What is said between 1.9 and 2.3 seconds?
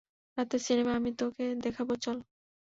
চল।